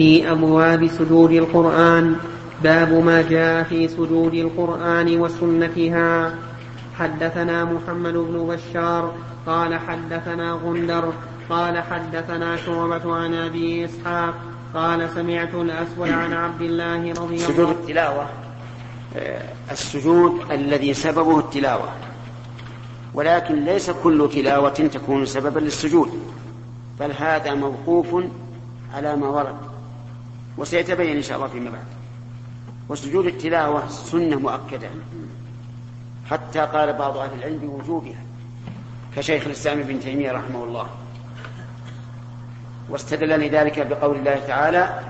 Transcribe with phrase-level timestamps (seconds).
[0.00, 2.16] في أبواب سجود القرآن.
[2.62, 6.34] باب ما جاء في سجود القرآن وسنتها.
[6.98, 9.14] حدثنا محمد بن بشار
[9.46, 11.12] قال حدثنا غندر
[11.50, 14.34] قال حدثنا شعبة عن أبي إسحاق
[14.74, 17.54] قال سمعت الأسود عن عبد الله رضي الله عنه.
[17.54, 18.26] سجود التلاوة.
[19.16, 21.88] آه، السجود الذي سببه التلاوة.
[23.14, 26.10] ولكن ليس كل تلاوة تكون سببا للسجود
[27.00, 28.24] بل هذا موقوف
[28.94, 29.69] على ما ورد.
[30.60, 31.84] وسيتبين إن شاء الله فيما بعد.
[32.88, 34.88] وسجود التلاوة سنة مؤكدة.
[36.30, 38.22] حتى قال بعض أهل العلم بوجوبها
[39.16, 40.86] كشيخ الإسلام ابن تيمية رحمه الله.
[42.88, 45.00] واستدل لذلك بقول الله تعالى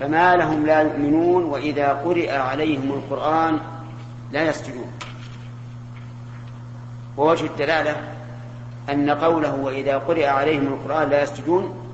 [0.00, 3.58] فما لهم لا يؤمنون وإذا قرئ عليهم القرآن
[4.32, 4.92] لا يسجدون.
[7.16, 7.96] ووجه الدلالة
[8.90, 11.85] أن قوله وإذا قرئ عليهم القرآن لا يسجدون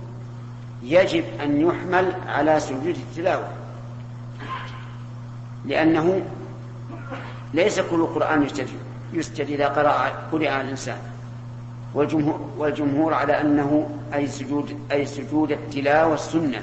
[0.83, 3.49] يجب أن يحمل على سجود التلاوة.
[5.65, 6.23] لأنه
[7.55, 8.69] ليس كل قرآن يسجد
[9.13, 9.91] يسجد إذا قرأ
[10.33, 10.99] على الإنسان.
[11.95, 16.63] والجمهور, والجمهور على أنه أي سجود أي سجود التلاوة السنة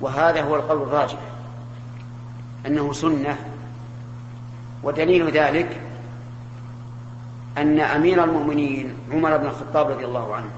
[0.00, 1.18] وهذا هو القول الراجح
[2.66, 3.36] أنه سنة.
[4.82, 5.80] ودليل ذلك
[7.58, 10.50] أن أمير المؤمنين عمر بن الخطاب رضي الله عنه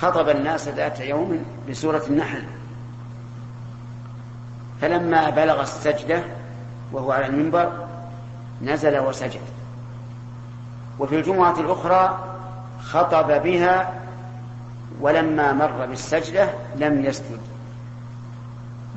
[0.00, 2.44] خطب الناس ذات يوم بسورة النحل.
[4.80, 6.22] فلما بلغ السجدة
[6.92, 7.86] وهو على المنبر
[8.62, 9.40] نزل وسجد.
[10.98, 12.24] وفي الجمعة الأخرى
[12.82, 14.00] خطب بها
[15.00, 17.40] ولما مر بالسجدة لم يسجد.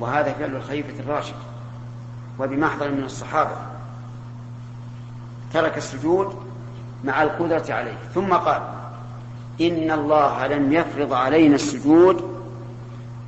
[0.00, 1.36] وهذا فعل الخليفة الراشد
[2.38, 3.56] وبمحضر من الصحابة.
[5.52, 6.46] ترك السجود
[7.04, 7.96] مع القدرة عليه.
[8.14, 8.75] ثم قال
[9.60, 12.36] إن الله لم يفرض علينا السجود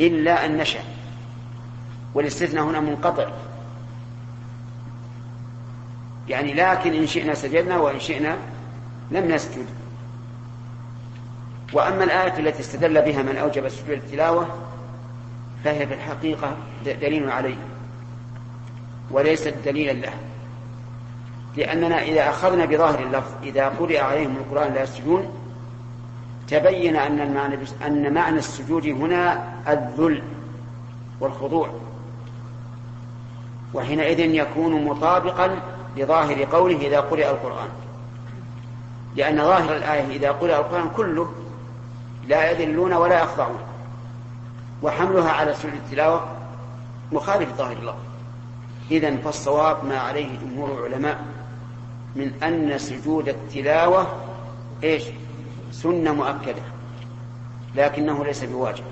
[0.01, 0.81] إلا أن نشأ
[2.15, 3.27] والاستثناء هنا منقطع.
[6.29, 8.37] يعني لكن إن شئنا سجدنا وإن شئنا
[9.11, 9.67] لم نسجد.
[11.73, 14.49] وأما الآية التي استدل بها من أوجب سجود التلاوة
[15.65, 17.57] فهي في الحقيقة دليل عليه
[19.11, 20.13] وليست دليلا له.
[21.57, 25.38] لأننا إذا أخذنا بظاهر اللفظ إذا قرئ عليهم القرآن لا يسجدون
[26.49, 30.23] تبين أن المعنى أن معنى السجود هنا الذل
[31.21, 31.69] والخضوع.
[33.75, 35.61] وحينئذ يكون مطابقا
[35.97, 37.69] لظاهر قوله إذا قرئ القرآن.
[39.17, 41.33] لأن ظاهر الآية إذا قرئ القرآن كله
[42.27, 43.61] لا يذلون ولا يخضعون.
[44.83, 46.29] وحملها على سجود التلاوة
[47.13, 47.97] مخالف ظاهر الله.
[48.91, 51.19] إذا فالصواب ما عليه جمهور العلماء
[52.17, 54.07] من أن سجود التلاوة
[54.85, 55.05] إيش؟
[55.73, 56.63] سنة مؤكدة
[57.75, 58.85] لكنه ليس بواجب.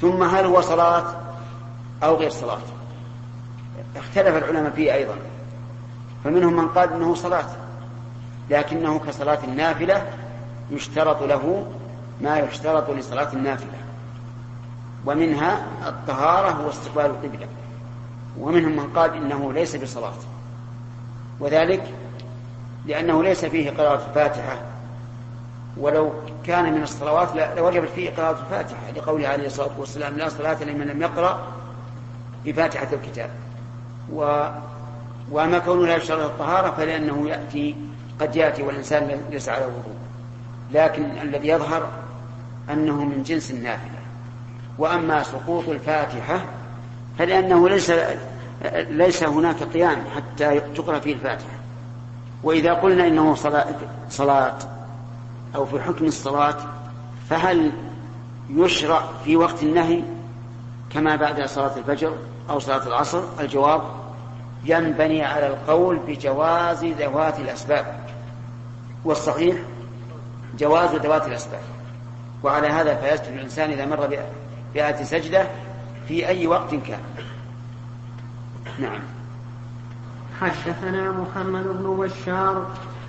[0.00, 1.04] ثم هل هو صلاة
[2.02, 2.58] أو غير صلاة؟
[3.96, 5.14] اختلف العلماء فيه أيضا
[6.24, 7.46] فمنهم من قال إنه صلاة
[8.50, 10.06] لكنه كصلاة النافلة
[10.70, 11.66] يشترط له
[12.20, 13.78] ما يشترط لصلاة النافلة.
[15.06, 17.48] ومنها الطهارة واستقبال القبلة.
[18.38, 20.12] ومنهم من قال إنه ليس بصلاة.
[21.40, 21.94] وذلك
[22.86, 24.73] لأنه ليس فيه قراءة الفاتحة
[25.76, 26.12] ولو
[26.46, 31.02] كان من الصلوات لوجبت فيه قراءة الفاتحة لقوله عليه الصلاة والسلام لا صلاة لمن لم
[31.02, 31.52] يقرأ
[32.44, 33.30] بفاتحة الكتاب.
[34.12, 34.48] و
[35.30, 37.76] وأما كونه لا يشترط الطهارة فلأنه يأتي
[38.20, 39.96] قد يأتي والإنسان ليس على وضوء.
[40.72, 41.88] لكن الذي يظهر
[42.70, 43.98] أنه من جنس النافلة.
[44.78, 46.40] وأما سقوط الفاتحة
[47.18, 47.92] فلأنه ليس
[48.74, 51.58] ليس هناك قيام حتى تقرأ فيه الفاتحة.
[52.42, 53.66] وإذا قلنا إنه صلاة,
[54.10, 54.58] صلاة
[55.54, 56.56] أو في حكم الصلاة
[57.30, 57.72] فهل
[58.50, 60.02] يشرع في وقت النهي
[60.90, 62.12] كما بعد صلاة الفجر
[62.50, 63.82] أو صلاة العصر؟ الجواب
[64.64, 68.00] ينبني على القول بجواز ذوات الأسباب
[69.04, 69.56] والصحيح
[70.58, 71.60] جواز ذوات الأسباب.
[72.42, 74.18] وعلى هذا فيسجد الإنسان إذا مر
[74.74, 75.46] بآية سجدة
[76.08, 77.00] في أي وقت كان.
[78.78, 79.00] نعم.
[80.40, 82.66] حدثنا محمد بن بشار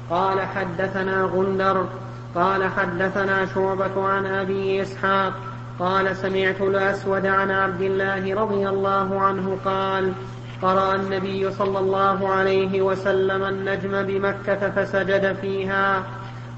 [0.10, 1.88] قال حدثنا غندر
[2.36, 5.34] قال حدثنا شعبة عن أبي إسحاق
[5.80, 10.14] قال سمعت الأسود عن عبد الله رضي الله عنه قال
[10.62, 16.04] قرأ النبي صلى الله عليه وسلم النجم بمكة فسجد فيها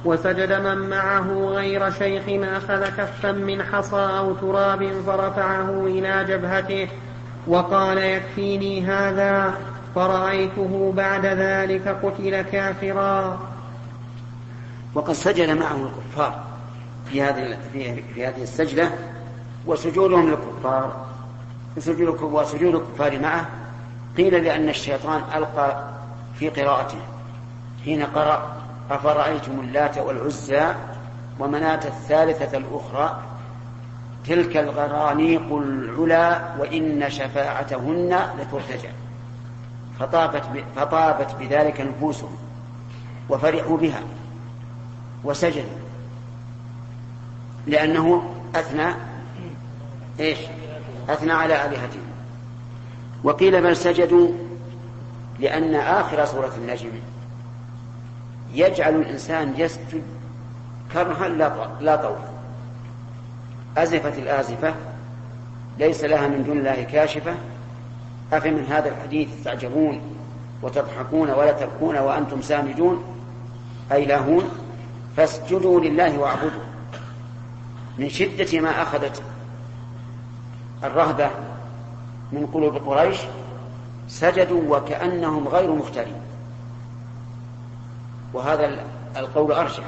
[0.06, 6.88] وسجد من معه غير شيخ أخذ كفا من حصى أو تراب فرفعه إلى جبهته
[7.48, 9.54] وقال يكفيني هذا
[9.96, 13.40] فرأيته بعد ذلك قتل كافرا.
[14.94, 16.44] وقد سجد معه الكفار
[17.10, 17.58] في هذه
[18.14, 18.92] في هذه السجدة
[19.66, 21.08] وسجودهم للكفار
[21.80, 23.50] سجود وسجود الكفار معه.
[24.18, 25.84] قيل لأن الشيطان ألقى
[26.40, 26.98] في قراءته.
[27.86, 28.56] حين قرأ
[28.92, 30.74] أفرأيتم اللات والعزى
[31.40, 33.22] ومناة الثالثة الأخرى؟
[34.28, 38.90] تلك الغرانيق العلا وإن شفاعتهن لترتجى.
[40.00, 40.44] فطابت,
[40.76, 42.38] فطابت بذلك نفوسهم
[43.30, 44.02] وفرحوا بها.
[45.24, 45.78] وسجدوا
[47.68, 48.88] لأنه أثنى
[50.20, 50.38] إيش؟
[51.10, 52.08] أثنى على آلهتهم.
[53.24, 54.32] وقيل بل سجدوا
[55.40, 56.90] لأن آخر سورة النجم.
[58.54, 60.04] يجعل الإنسان يسجد
[60.94, 61.28] كرها
[61.82, 62.18] لا طوف
[63.78, 64.76] أزفت الآزفة
[65.80, 67.36] ليس لها من دون الله كاشفة.
[68.34, 70.02] أفمن هذا الحديث تعجبون
[70.62, 73.04] وتضحكون ولا تبكون وأنتم سامدون؟
[73.92, 74.50] أي لاهون؟
[75.18, 76.64] فاسجدوا لله واعبدوا.
[77.98, 79.22] من شدة ما أخذت
[80.84, 81.30] الرهبة
[82.32, 83.18] من قلوب قريش
[84.08, 86.22] سجدوا وكأنهم غير مختارين
[88.34, 88.86] وهذا
[89.18, 89.84] القول أرجح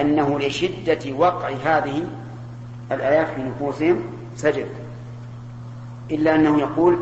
[0.00, 2.04] أنه لشدة وقع هذه
[2.92, 4.02] الآيات في نفوسهم
[4.36, 4.68] سجد.
[6.10, 6.98] إلا أنه يقول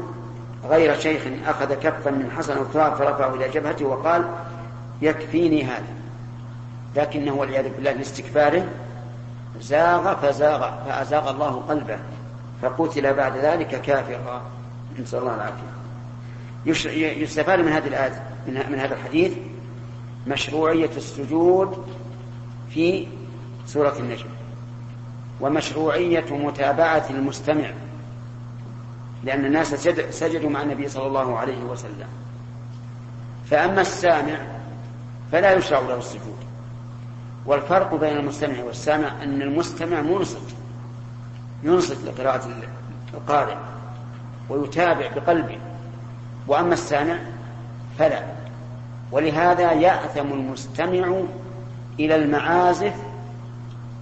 [0.68, 4.24] غير شيخ أخذ كفا من حسن التراب فرفعه إلى جبهته وقال
[5.02, 5.99] يكفيني هذا.
[6.96, 8.68] لكنه والعياذ بالله لاستكباره
[9.60, 11.98] زاغ فزاغ فأزاغ الله قلبه
[12.62, 14.42] فقتل بعد ذلك كافرا.
[14.98, 15.80] نسأل الله العافية.
[17.22, 19.32] يستفاد من هذه الآية من هذا الحديث
[20.26, 21.86] مشروعية السجود
[22.70, 23.06] في
[23.66, 24.26] سورة النجم
[25.40, 27.70] ومشروعية متابعة المستمع
[29.24, 29.74] لأن الناس
[30.10, 32.08] سجدوا مع النبي صلى الله عليه وسلم.
[33.50, 34.38] فأما السامع
[35.32, 36.39] فلا يشرع له السجود.
[37.50, 40.56] والفرق بين المستمع والسامع أن المستمع منصت
[41.62, 42.48] ينصت لقراءة
[43.14, 43.56] القارئ
[44.48, 45.58] ويتابع بقلبه
[46.48, 47.18] وأما السامع
[47.98, 48.22] فلا.
[49.12, 51.22] ولهذا يأثم المستمع
[52.00, 52.94] إلى المعازف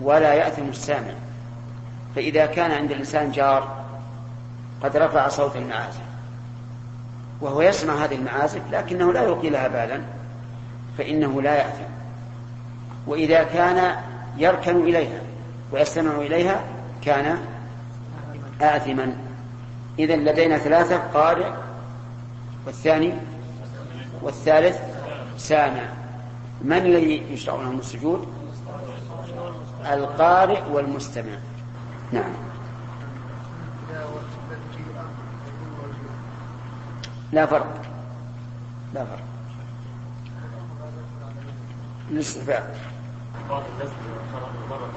[0.00, 1.14] ولا يأثم السامع.
[2.16, 3.84] فإذا كان عند الإنسان جار
[4.82, 6.02] قد رفع صوت المعازف
[7.40, 10.00] وهو يسمع هذه المعازف لكنه لا يلقي لها بالا
[10.98, 11.97] فإنه لا يأثم.
[13.06, 13.96] وإذا كان
[14.36, 15.20] يركن إليها
[15.72, 16.64] ويستمع إليها
[17.02, 17.38] كان
[18.60, 19.16] آثما.
[19.98, 21.50] إذا لدينا ثلاثة قارئ
[22.66, 23.12] والثاني
[24.22, 24.78] والثالث
[25.36, 25.82] سامع.
[26.62, 28.28] من الذي يشرع لهم السجود؟
[29.92, 31.32] القارئ والمستمع.
[32.12, 32.32] نعم.
[37.32, 37.82] لا فرق.
[38.94, 39.37] لا فرق.
[42.10, 42.78] الاستفاء
[43.50, 43.92] بعض الناس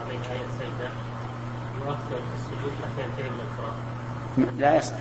[0.06, 0.90] عليه آية سيدة
[1.80, 3.76] يؤخر السجود حتى ينتهي من القراءة.
[4.60, 4.96] لا يصح.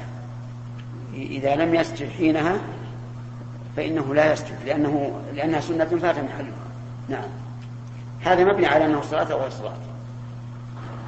[1.14, 2.56] إذا لم يسجد حينها
[3.76, 6.52] فإنه لا يسجد لأنه لأنها سنة فات محلها
[7.08, 7.28] نعم.
[8.20, 9.76] هذا مبني على أنه صلاة أو غير صلاة.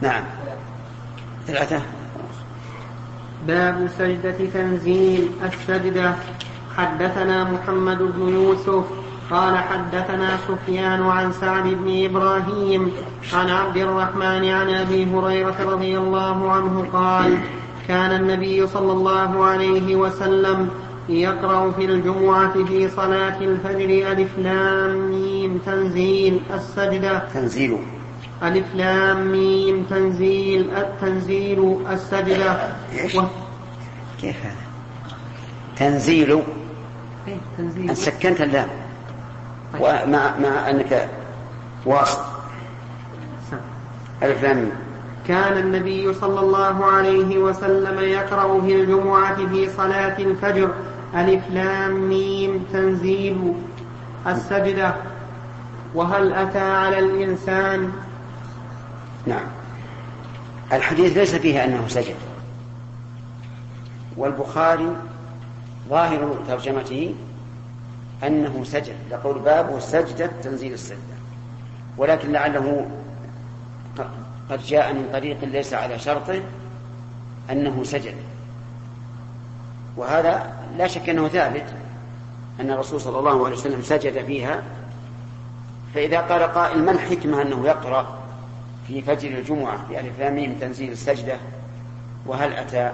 [0.03, 0.25] نعم.
[1.47, 1.83] ثلاثة.
[3.47, 6.15] باب سجدة تنزيل السجدة.
[6.77, 9.02] حدثنا محمد بن يوسف
[9.33, 12.93] قال حدثنا سفيان عن سعد بن إبراهيم
[13.33, 17.39] عن عبد الرحمن عن أبي هريرة رضي الله عنه قال
[17.89, 20.69] كان النبي صلى الله عليه وسلم
[21.09, 27.79] يقرأ في الجمعة في صلاة الفجر ألف لام ميم تنزيل السجدة تنزيل
[28.43, 32.69] ألف لام ميم تنزيل التنزيل السجدة؟
[33.15, 33.23] و...
[34.21, 34.57] كيف هذا؟
[35.77, 36.43] تنزيل
[37.29, 38.82] إيه سكنت اللام.
[39.81, 41.09] ومع مع أنك
[41.87, 42.23] واصل.
[44.23, 44.71] ألف لام
[45.29, 50.75] كان النبي صلى الله عليه وسلم يقرأ في الجمعة في صلاة الفجر.
[51.15, 53.55] ألف لام ميم تنزيل
[54.27, 54.95] السجدة.
[55.95, 57.93] وهل أتى على الإنسان؟
[59.27, 59.47] نعم.
[60.73, 62.15] الحديث ليس فيه أنه سجد.
[64.17, 64.97] والبخاري
[65.89, 67.15] ظاهر ترجمته
[68.25, 71.17] أنه سجد لقول باب سجدة تنزيل السجدة.
[71.99, 72.89] ولكن لعله
[74.51, 76.41] قد جاء من طريق ليس على شرطه
[77.51, 78.15] أنه سجد.
[79.97, 81.65] وهذا لا شك أنه ثابت
[82.61, 84.63] أن الرسول صلى الله عليه وسلم سجد فيها.
[85.95, 88.19] فإذا قال قائل ما الحكمة أنه يقرأ
[88.87, 91.37] في فجر الجمعة في ألف لام تنزيل السجدة؟
[92.27, 92.93] وهل أتى؟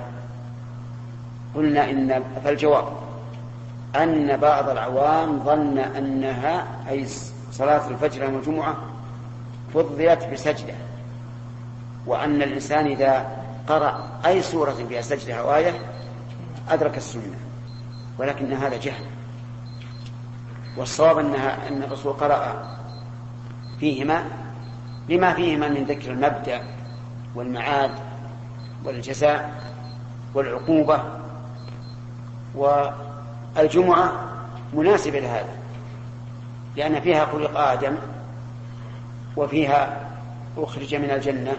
[1.54, 3.07] قلنا إن فالجواب
[3.96, 7.06] أن بعض العوام ظن أنها أي
[7.52, 8.76] صلاة الفجر يوم الجمعة
[9.74, 10.74] فضلت بسجدة
[12.06, 13.26] وأن الإنسان إذا
[13.68, 15.74] قرأ أي سورة فيها سجدة أو آية
[16.68, 17.36] أدرك السنة
[18.18, 19.04] ولكن هذا جهل.
[20.76, 22.68] والصواب أنها أن الرسول قرأ
[23.80, 24.24] فيهما
[25.08, 26.62] لما فيهما من ذكر المبدأ
[27.34, 27.90] والمعاد
[28.84, 29.62] والجزاء
[30.34, 31.02] والعقوبة
[33.56, 34.12] والجمعة
[34.74, 35.56] مناسبة لهذا
[36.76, 37.96] لأن فيها خلق آدم
[39.36, 40.08] وفيها
[40.56, 41.52] أخرج من الجنة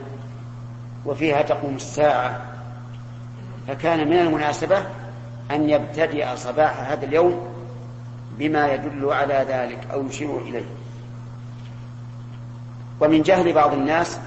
[1.06, 2.42] وفيها تقوم الساعة
[3.68, 4.84] فكان من المناسبة
[5.52, 7.48] أن يبتدئ صباح هذا اليوم
[8.38, 10.66] بما يدل على ذلك أو يشير إليه.
[13.02, 14.20] ومن جهل بعض الناس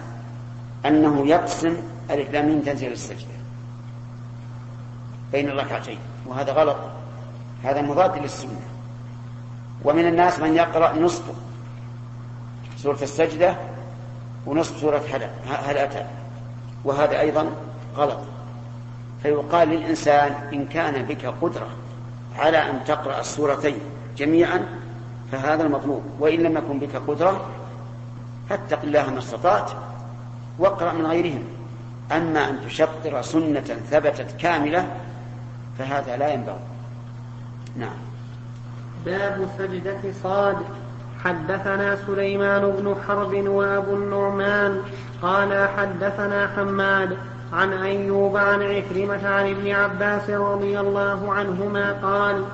[0.87, 1.77] أنه يقسم
[2.11, 3.33] ألف لام تنزيل السجدة
[5.33, 6.77] بين الركعتين وهذا غلط.
[7.65, 8.61] هذا مضاد للسنة.
[9.85, 11.23] ومن الناس من يقرأ نصف
[12.77, 13.57] سورة السجدة
[14.47, 15.03] ونصف سورة
[15.49, 16.07] هل أتى.
[16.85, 17.51] وهذا أيضا
[17.97, 18.19] غلط.
[19.23, 21.67] فيقال للإنسان إن كان بك قدرة
[22.39, 23.79] على أن تقرأ السورتين
[24.17, 24.67] جميعا
[25.33, 26.03] فهذا المطلوب.
[26.21, 27.47] وإن لم يكن بك قدرة
[28.49, 29.71] فاتق الله ما استطعت
[30.59, 31.45] واقرأ من غيرهم.
[32.13, 34.87] أما أن تشطر سنة ثبتت كاملة
[35.79, 36.72] فهذا لا ينبغي.
[37.77, 37.97] نعم.
[39.05, 40.57] باب سجدة صاد.
[41.25, 44.81] حدثنا سليمان بن حرب وأبو النعمان
[45.23, 47.17] قال حدثنا حماد
[47.53, 52.45] عن أيوب عن عكرمة عن ابن عباس رضي الله عنهما قال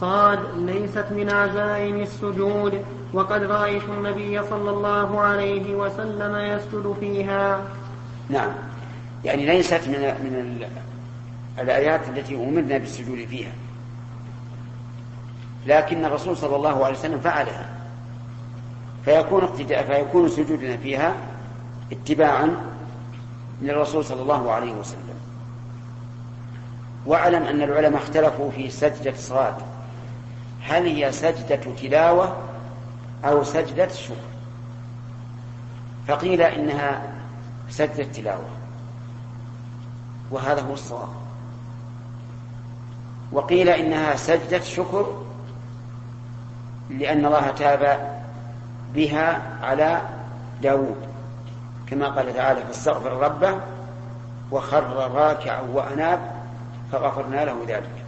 [0.00, 7.60] صاد ليست من عزائم السجود وقد رأيت النبي صلى الله عليه وسلم يسجد فيها.
[8.28, 8.50] نعم.
[9.24, 10.62] يعني ليست من من
[11.58, 13.52] الآيات التي أمرنا بالسجود فيها.
[15.66, 17.76] لكن الرسول صلى الله عليه وسلم فعلها.
[19.04, 21.14] فيكون اقتداء فيكون سجودنا فيها
[21.92, 22.56] اتباعا
[23.62, 25.16] للرسول صلى الله عليه وسلم.
[27.06, 29.54] واعلم أن العلماء اختلفوا في سجدة صاد
[30.62, 32.36] هل هي سجدة تلاوة
[33.24, 34.14] أو سجدة شكر؟
[36.08, 37.02] فقيل إنها
[37.68, 38.48] سجدة تلاوة.
[40.30, 41.08] وهذا هو الصواب.
[43.32, 45.25] وقيل إنها سجدة شكر
[46.90, 48.16] لأن الله تاب
[48.94, 50.00] بها على
[50.62, 50.96] داود.
[51.90, 53.60] كما قال تعالى فاستغفر ربه
[54.50, 56.30] وخر راكعا وأناب
[56.92, 58.04] فغفرنا له ذلك.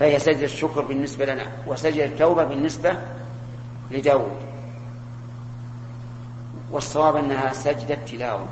[0.00, 2.96] فهي سجدة الشكر بالنسبة لنا وسجدة التوبة بالنسبة
[3.90, 4.36] لداود.
[6.70, 8.46] والصواب أنها سجدة تلاوة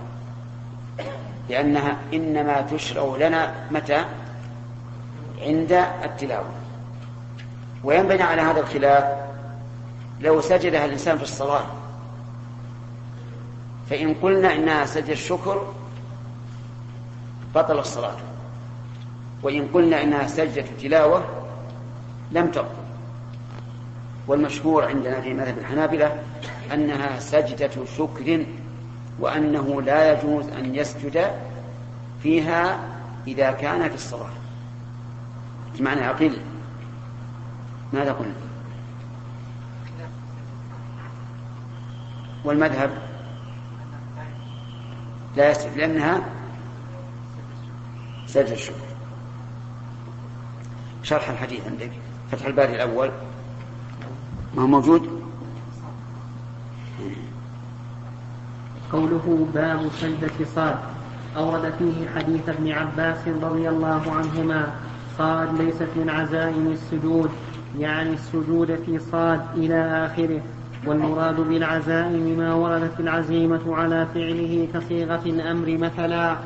[1.48, 4.04] لأنها إنما تشرع لنا متى؟
[5.42, 5.72] عند
[6.04, 6.65] التلاوة.
[7.86, 9.04] وينبني على هذا الخلاف
[10.20, 11.66] لو سجدها الإنسان في الصلاة.
[13.90, 15.74] فإن قلنا إنها سجد الشكر
[17.54, 18.16] بطل الصلاة.
[19.42, 21.24] وإن قلنا إنها سجدة تلاوة
[22.32, 22.68] لم تبطل.
[24.28, 26.22] والمشهور عندنا في مذهب الحنابلة
[26.72, 28.46] أنها سجدة شكر
[29.20, 31.30] وأنه لا يجوز أن يسجد
[32.22, 32.78] فيها
[33.26, 34.30] إذا كان في الصلاة.
[35.80, 36.38] معنى عقيل
[37.92, 38.34] ماذا قلنا؟
[42.44, 42.90] والمذهب
[45.36, 46.20] لا يسجد لأنها
[48.26, 48.86] سجد الشكر.
[51.02, 51.90] شرح الحديث عندك.
[52.30, 53.10] فتح الباري الأول.
[54.54, 55.22] ما هو موجود؟
[58.92, 60.78] قوله باب سجدة صاد
[61.36, 64.74] أورد فيه حديث ابن عباس رضي الله عنهما.
[65.18, 67.30] صاد ليست من عزائم السجود.
[67.78, 70.40] يعني السجود في صاد إلى آخره
[70.86, 76.36] والمراد بالعزائم ما وردت العزيمة على فعله كصيغة الأمر مثلا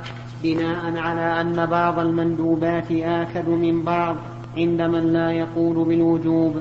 [0.43, 4.17] بناء على أن بعض المندوبات آكد من بعض
[4.57, 6.57] عند من لا يقول بالوجوب.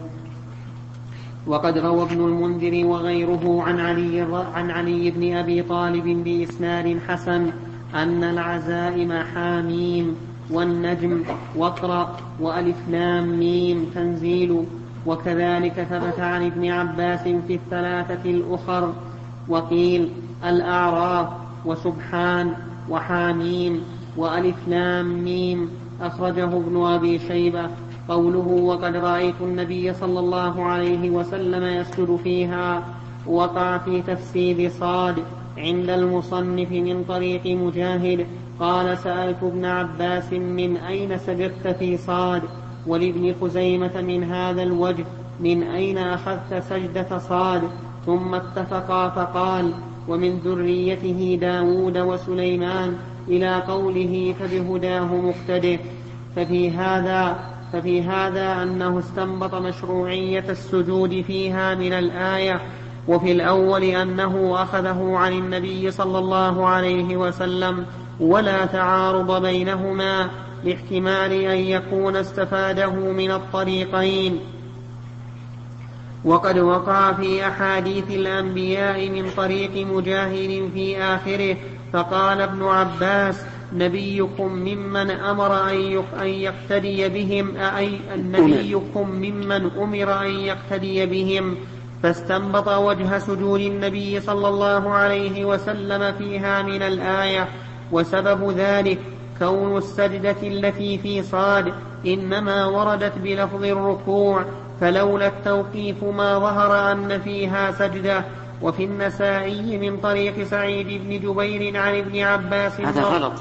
[1.48, 4.22] وقد روى ابن المنذر وغيره عن علي
[4.54, 7.52] عن علي بن أبي طالب بإسناد حسن
[7.96, 10.16] أن العزائم حاميم
[10.52, 11.24] والنجم
[11.56, 14.64] واقرا وألف لام ميم تنزيل
[15.06, 18.94] وكذلك ثبت عن ابن عباس في الثلاثة الأخر
[19.48, 20.10] وقيل
[20.46, 21.28] الأعراف
[21.66, 22.54] وسبحان
[22.90, 23.82] وحاميم
[24.18, 25.70] وألف لام ميم
[26.02, 27.70] أخرجه ابن أبي شيبة
[28.10, 32.84] قوله وقد رأيت النبي صلى الله عليه وسلم يسجد فيها
[33.28, 35.16] وقع في تفسير صاد
[35.58, 38.26] عند المصنف من طريق مجاهد
[38.60, 42.42] قال سألت ابن عباس من أين سجدت في صاد؟
[42.88, 45.06] ولابن خزيمة من هذا الوجه
[45.40, 47.62] من أين أخذت سجدة صاد؟
[48.06, 49.74] ثم اتفقا فقال
[50.08, 52.98] ومن ذريته داود وسليمان
[53.28, 55.80] إلى قوله فبهداه مقتده.
[56.36, 57.40] ففي هذا
[57.74, 62.62] ففي هذا أنه استنبط مشروعية السجود فيها من الآية
[63.08, 67.86] وفي الأول أنه أخذه عن النبي صلى الله عليه وسلم.
[68.20, 70.30] ولا تعارض بينهما
[70.64, 74.40] لاحتمال أن يكون استفاده من الطريقين.
[76.26, 81.58] وقد وقع في أحاديث الأنبياء من طريق مجاهد في آخره
[81.94, 83.42] فقال ابن عباس
[83.74, 85.70] نبيكم ممن أمر
[86.22, 91.56] أن يقتدي بهم أي نبيكم ممن أمر أن يقتدي بهم؟
[92.04, 97.48] فاستنبط وجه سجود النبي صلى الله عليه وسلم فيها من الآية.
[97.92, 99.00] وسبب ذلك
[99.40, 101.74] كون السجدة التي في صاد
[102.06, 104.46] إنما وردت بلفظ الركوع
[104.82, 108.26] فلولا التوقيف ما ظهر أن فيها سجدة.
[108.62, 113.34] وفي النسائي من طريق سعيد بن جبير عن ابن عباس هذا غلط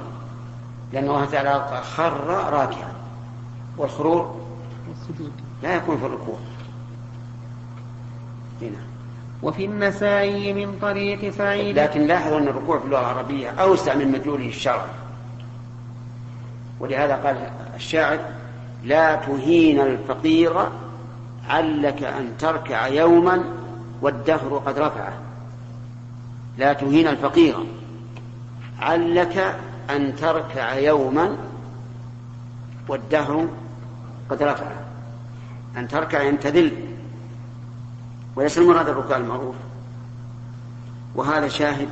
[0.92, 2.92] لأن الله تعالى خر راكعا
[3.78, 4.40] والخرور
[5.62, 6.36] لا يكون في الركوع.
[8.62, 8.97] هنا.
[9.42, 11.78] وفي النسائي من طريق سعيد.
[11.78, 14.90] لكن لاحظوا أن الركوع في اللغة العربية أوسع من مدلوله الشرعي
[16.80, 18.18] ولهذا قال الشاعر
[18.84, 20.68] لا تهين الفقير
[21.48, 23.44] علك أن تركع يوما
[24.02, 25.12] والدهر قد رفعه.
[26.58, 27.54] لا تهين الفقير
[28.80, 29.56] علك
[29.90, 31.36] أن تركع يوما
[32.88, 33.48] والدهر
[34.30, 34.84] قد رفعه.
[35.76, 36.87] أن تركع أن تذل
[38.38, 39.54] وليس المراد الركوع المعروف.
[41.14, 41.88] وهذا شاهد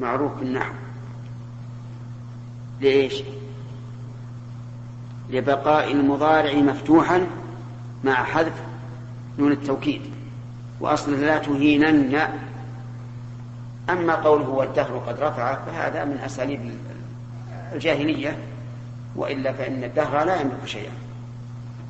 [0.00, 0.72] معروف بالنحو.
[2.80, 3.22] لإيش؟
[5.30, 7.26] لبقاء المضارع مفتوحا
[8.04, 8.52] مع حذف
[9.38, 10.02] نون التوكيد.
[10.80, 12.28] وأصلا لا تهينن.
[13.90, 16.70] أما قوله والدهر قد رفعه فهذا من أساليب
[17.72, 18.38] الجاهلية.
[19.16, 20.92] وإلا فإن الدهر لا يملك شيئا.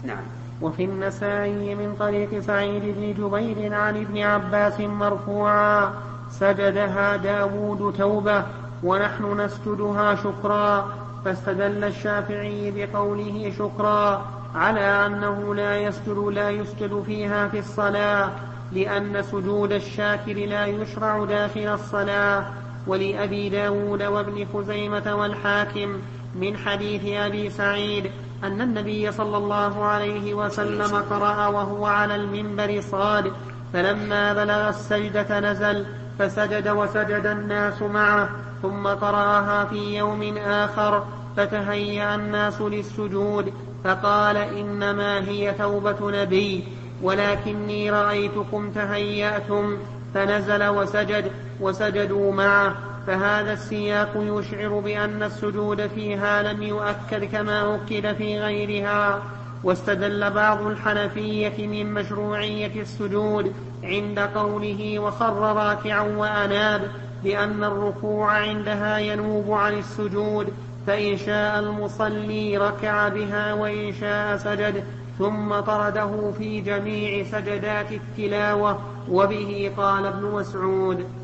[0.05, 0.40] نعم.
[0.63, 5.93] وفي النسائي من طريق سعيد بن جبير عن ابن عباس مرفوعا
[6.31, 8.45] سجدها داود توبة
[8.83, 10.93] ونحن نسجدها شكرا.
[11.25, 18.31] فاستدل الشافعي بقوله شكرا على أنه لا يسجد لا يسجد فيها في الصلاة
[18.73, 22.45] لأن سجود الشاكر لا يشرع داخل الصلاة.
[22.87, 25.97] ولأبي داود وابن خزيمة والحاكم
[26.35, 28.11] من حديث أبي سعيد
[28.45, 33.33] أن النبي صلى الله عليه وسلم قرأ وهو على المنبر صاد
[33.73, 35.87] فلما بلغ السجدة نزل
[36.19, 38.29] فسجد وسجد الناس معه
[38.63, 41.05] ثم قرأها في يوم آخر
[41.37, 43.53] فتهيأ الناس للسجود
[43.85, 46.65] فقال إنما هي توبة نبي
[47.03, 49.77] ولكني رأيتكم تهيأتم
[50.15, 52.75] فنزل وسجد وسجدوا معه.
[53.07, 59.23] فهذا السياق يشعر بأن السجود فيها لم يؤكد كما أكد في غيرها
[59.65, 66.91] واستدل بعض الحنفية من مشروعية السجود عند قوله وخر راكعا وأناب
[67.25, 70.49] بأن الركوع عندها ينوب عن السجود
[70.87, 74.85] فإن شاء المصلي ركع بها وإن شاء سجد
[75.19, 78.79] ثم طرده في جميع سجدات التلاوة
[79.11, 81.20] وبه قال ابن مسعود.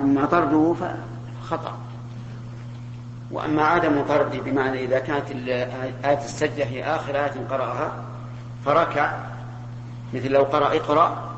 [0.00, 1.78] أما طرده فخطأ.
[3.30, 5.30] وأما عدم طرده بمعنى إذا كانت
[6.04, 7.92] آية السجدة هي آخر آية قرأها
[8.64, 9.12] فركع
[10.14, 11.30] مثل لو قرأ اقرأ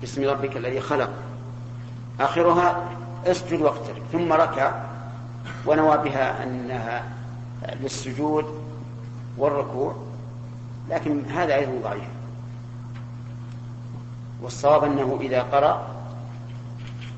[0.00, 1.10] باسم ربك الذي خلق.
[2.20, 2.88] آخرها
[3.26, 4.72] اسجد واقترب ثم ركع
[5.66, 7.04] ونوى بها أنها
[7.80, 8.44] للسجود
[9.38, 9.96] والركوع
[10.90, 12.08] لكن هذا أيضا ضعيف.
[14.42, 15.95] والصواب أنه إذا قرأ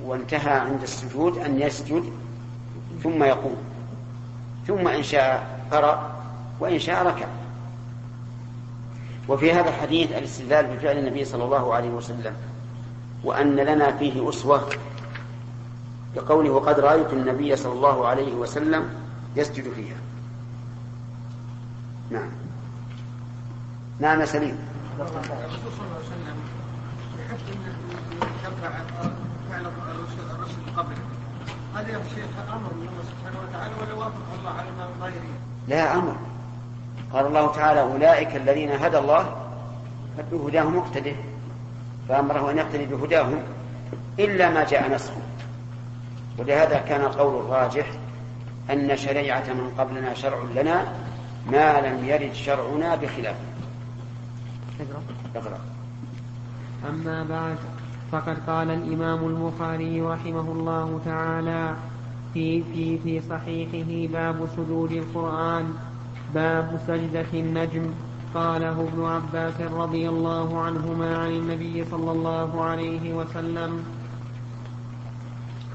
[0.04, 2.12] وانتهى عند السجود أن يسجد
[3.02, 3.56] ثم يقوم.
[4.66, 6.12] ثم إن شاء قرأ
[6.60, 7.26] وإن شاء ركع.
[9.28, 12.36] وفي هذا الحديث الاستدلال بفعل النبي صلى الله عليه وسلم
[13.24, 14.68] وأن لنا فيه أسوة
[16.16, 18.90] بقوله وقد رأيت النبي صلى الله عليه وسلم
[19.36, 19.96] يسجد فيها.
[22.10, 22.30] نعم.
[24.00, 24.58] نعم سليم.
[24.98, 26.38] صلى الله عليه وسلم
[29.50, 30.98] فعل الرسل قبله
[31.74, 35.22] هذا يا شيخ أمر من الله سبحانه وتعالى ولا وافق الله على ما غيره؟
[35.68, 36.16] لا أمر.
[37.12, 39.36] قال الله تعالى أولئك الذين هدى الله
[40.18, 41.14] فبهداهم مقتده
[42.08, 43.42] فأمره أن يقتدي بهداهم
[44.18, 45.22] إلا ما جاء نسخه
[46.38, 47.86] ولهذا كان القول الراجح
[48.70, 50.92] أن شريعة من قبلنا شرع لنا
[51.46, 53.48] ما لم يرد شرعنا بخلافه
[55.36, 55.58] اقرأ.
[56.88, 57.58] أما بعد
[58.12, 61.76] فقد قال الإمام البخاري رحمه الله تعالى
[62.34, 65.64] في في في صحيحه باب سجود القرآن
[66.34, 67.90] باب سجدة النجم.
[68.34, 73.84] قاله ابن عباس رضي الله عنهما عن النبي صلى الله عليه وسلم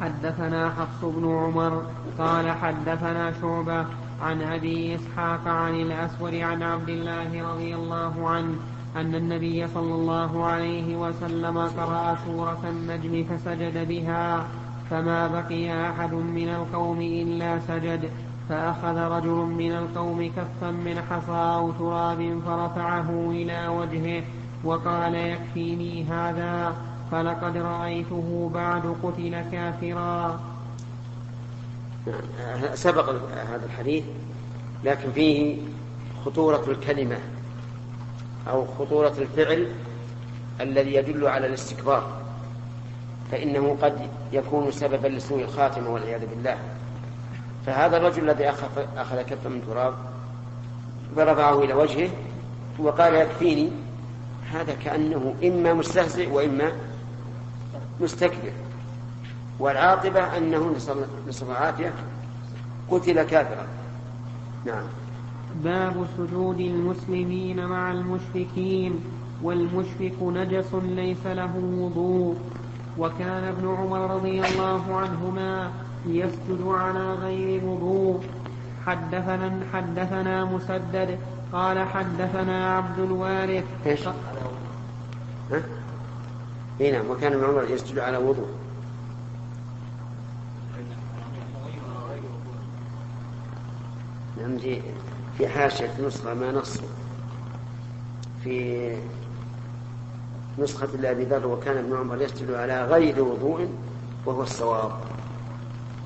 [0.01, 1.85] حدثنا حفص بن عمر
[2.17, 3.85] قال حدثنا شعبة
[4.21, 8.55] عن أبي إسحاق عن الأسود عن عبد الله رضي الله عنه
[8.95, 14.47] أن النبي صلى الله عليه وسلم قرأ سورة النجم فسجد بها
[14.89, 18.09] فما بقي أحد من القوم إلا سجد.
[18.49, 24.23] فأخذ رجل من القوم كفا من حصى أو تراب فرفعه إلى وجهه
[24.63, 26.75] وقال يكفيني هذا
[27.11, 30.39] فلقد رأيته بعد قتل كافرا.
[32.73, 33.09] سبق
[33.51, 34.03] هذا الحديث
[34.83, 35.57] لكن فيه
[36.25, 37.17] خطورة الكلمة.
[38.49, 39.67] أو خطورة الفعل
[40.61, 42.23] الذي يدل على الاستكبار
[43.31, 46.57] فإنه قد يكون سببا لسوء الخاتمة والعياذ بالله.
[47.65, 49.93] فهذا الرجل الذي أخذ, أخذ كفا من تراب
[51.15, 52.09] ورفعه إلى وجهه
[52.79, 53.69] وقال يكفيني.
[54.51, 56.71] هذا كأنه إما مستهزئ وإما
[57.99, 58.51] مستكبر.
[59.59, 60.75] والعاقبة أنه
[61.27, 61.93] نسأل العافية
[62.91, 63.67] قتل كافرا.
[64.65, 64.83] نعم.
[65.63, 68.99] باب سجود المسلمين مع المشركين.
[69.43, 72.37] والمشرك نجس ليس له وضوء.
[72.97, 75.71] وكان ابن عمر رضي الله عنهما
[76.07, 78.23] يسجد على غير وضوء.
[78.85, 81.19] حدثنا حدثنا مسدد.
[81.53, 83.63] قال حدثنا عبد الوارث.
[83.85, 85.61] إيش؟ ها؟
[86.81, 88.47] اي نعم وكان ابن عمر يسجد على وضوء.
[94.41, 94.57] نعم
[95.37, 96.79] في حاشية نسخة ما نص
[98.43, 98.89] في
[100.59, 103.67] نسخة لأبي ذر وكان ابن عمر يسجد على غير وضوء
[104.25, 104.91] وهو الصواب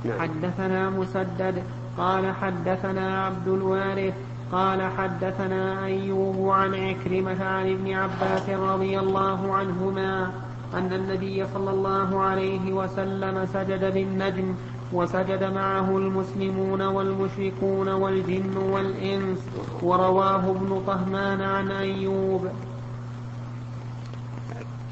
[0.05, 0.19] نعم.
[0.19, 1.63] حدثنا مسدد
[1.97, 4.13] قال حدثنا عبد الوارث
[4.51, 10.31] قال حدثنا أيوب عن عكرمة عن ابن عباس رضي الله عنهما
[10.73, 14.55] أن النبي صلى الله عليه وسلم سجد بالنجم
[14.93, 19.39] وسجد معه المسلمون والمشركون والجن والإنس
[19.81, 22.47] ورواه ابن طهمان عن أيوب.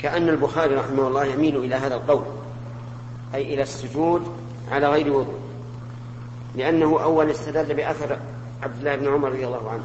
[0.01, 2.23] كأن البخاري رحمه الله يميل إلى هذا القول
[3.35, 4.21] أي إلى السجود
[4.71, 5.39] على غير وضوء
[6.55, 8.17] لأنه أول استدل بأثر
[8.63, 9.83] عبد الله بن عمر رضي الله عنه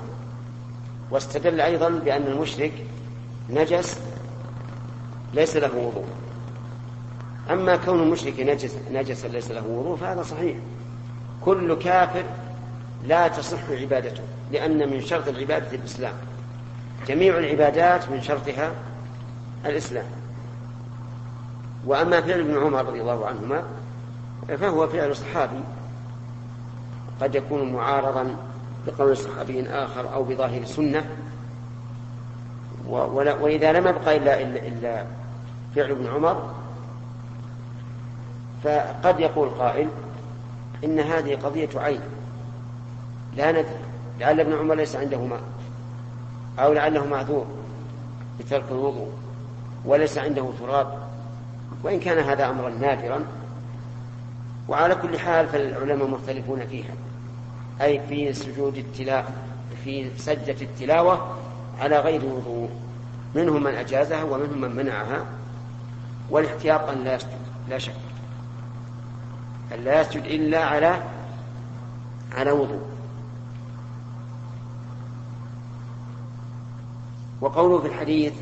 [1.10, 2.72] واستدل أيضا بأن المشرك
[3.50, 4.00] نجس
[5.34, 6.04] ليس له وضوء.
[7.50, 10.56] أما كون المشرك نجس نجسا ليس له وضوء فهذا صحيح.
[11.44, 12.24] كل كافر
[13.06, 14.22] لا تصح عبادته
[14.52, 16.14] لأن من شرط العبادة الإسلام.
[17.06, 18.72] جميع العبادات من شرطها
[19.66, 20.06] الإسلام.
[21.86, 23.62] وأما فعل ابن عمر رضي الله عنهما
[24.48, 25.60] فهو فعل صحابي.
[27.20, 28.36] قد يكون معارضا
[28.86, 31.04] بقول صحابي آخر أو بظاهر سنة.
[32.86, 35.04] وإذا لم يبقى إلا, إلا, إلا
[35.74, 36.50] فعل ابن عمر
[38.64, 39.88] فقد يقول قائل
[40.84, 42.00] إن هذه قضية عين.
[43.36, 43.64] لا ندري.
[44.20, 45.40] لعل ابن عمر ليس عنده ماء
[46.58, 47.46] أو لعله معذور
[48.40, 49.12] بترك الوضوء.
[49.84, 50.98] وليس عنده تراب.
[51.82, 53.24] وإن كان هذا أمرا نادرا.
[54.68, 56.94] وعلى كل حال فالعلماء مختلفون فيها.
[57.82, 59.24] أي في سجود التلاوة
[59.84, 61.36] في سجدة التلاوة
[61.80, 62.68] على غير وضوء.
[63.34, 65.24] منهم من أجازها ومنهم من منعها.
[66.30, 68.09] والاحتياط أن لا يسجد لا شك.
[69.74, 71.02] أن لا يسجد إلا على
[72.32, 72.82] على وضوء.
[77.40, 78.32] وقوله في الحديث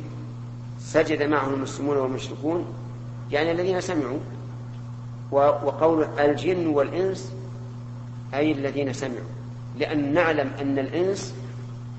[0.81, 2.67] سجد معه المسلمون والمشركون
[3.31, 4.19] يعني الذين سمعوا
[5.33, 7.33] وقول الجن والإنس
[8.35, 9.29] أي الذين سمعوا.
[9.79, 11.35] لأن نعلم أن الإنس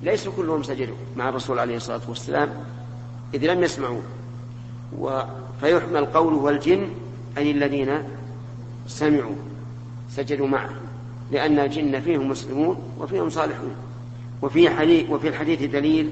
[0.04, 2.50] ليسوا كلهم سجدوا مع الرسول عليه الصلاة والسلام
[3.34, 4.02] إذ لم يسمعوا
[5.62, 6.90] فيحمل قوله والجن
[7.38, 8.04] أي الذين
[8.90, 9.36] سمعوا
[10.10, 10.70] سجدوا معه
[11.32, 13.76] لأن الجن فيهم مسلمون وفيهم صالحون.
[14.42, 16.12] وفي حديث وفي الحديث دليل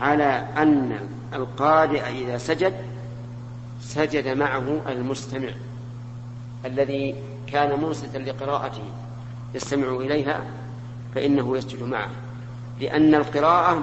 [0.00, 0.98] على أن
[1.34, 2.74] القارئ إذا سجد
[3.80, 5.48] سجد معه المستمع
[6.64, 7.14] الذي
[7.46, 8.82] كان منصتا لقراءته
[9.54, 10.44] يستمع إليها
[11.14, 12.10] فإنه يسجد معه.
[12.80, 13.82] لأن القراءة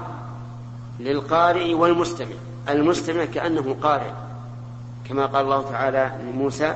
[0.99, 2.35] للقارئ والمستمع
[2.69, 4.12] المستمع كأنه قارئ
[5.09, 6.75] كما قال الله تعالى لموسى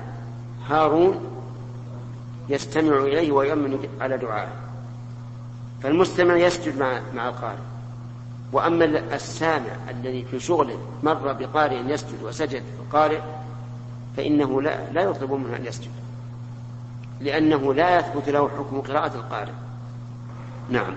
[0.69, 1.19] هارون
[2.49, 4.53] يستمع إليه ويؤمن على دعائه.
[5.83, 7.61] فالمستمع يسجد مع مع القارئ.
[8.53, 13.19] وأما السامع الذي في شغله مر بقارئ يسجد وسجد القارئ
[14.17, 15.91] فإنه لا, لا يطلب منه أن يسجد.
[17.19, 19.53] لأنه لا يثبت له حكم قراءة القارئ.
[20.69, 20.93] نعم.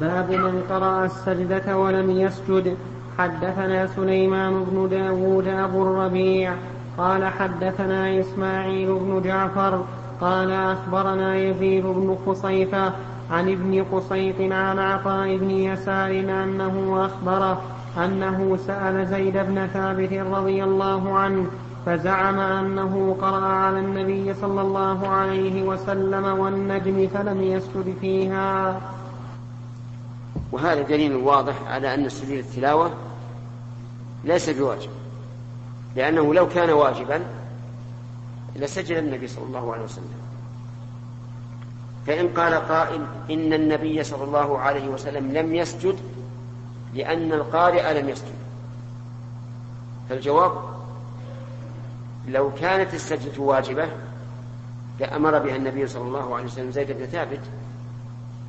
[0.00, 2.76] باب من قرأ السجدة ولم يسجد.
[3.18, 6.54] حدثنا سليمان بن داود أبو الربيع
[6.98, 9.84] قال حدثنا إسماعيل بن جعفر
[10.20, 12.92] قال أخبرنا يزيد بن خصيفة
[13.30, 17.62] عن ابن قصيط عن عطاء بن يسار أنه أخبره
[18.04, 21.46] أنه سأل زيد بن ثابت رضي الله عنه
[21.86, 28.80] فزعم أنه قرأ على النبي صلى الله عليه وسلم والنجم فلم يسجد فيها.
[30.52, 32.90] وهذا دليل واضح على أن سجود التلاوة
[34.24, 34.90] ليس بواجب.
[35.96, 37.22] لأنه لو كان واجبا
[38.56, 40.14] لسجد النبي صلى الله عليه وسلم.
[42.06, 45.96] فإن قال قائل إن النبي صلى الله عليه وسلم لم يسجد
[46.94, 48.34] لأن القارئ لم يسجد.
[50.08, 50.52] فالجواب
[52.28, 53.88] لو كانت السجدة واجبة
[55.00, 57.40] لأمر بها النبي صلى الله عليه وسلم زيد بن ثابت